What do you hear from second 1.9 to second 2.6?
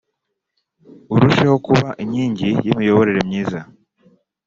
inkingi